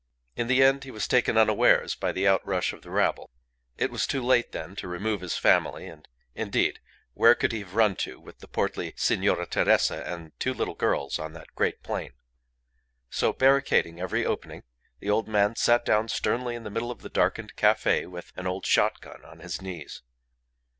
[0.35, 3.29] In the end he was taken unawares by the out rush of the rabble.
[3.77, 6.79] It was too late then to remove his family, and, indeed,
[7.13, 11.19] where could he have run to with the portly Signora Teresa and two little girls
[11.19, 12.13] on that great plain?
[13.11, 14.63] So, barricading every opening,
[14.99, 18.47] the old man sat down sternly in the middle of the darkened cafe with an
[18.47, 20.01] old shot gun on his knees.